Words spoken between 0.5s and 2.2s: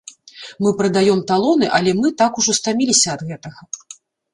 Мы прадаём талоны, але мы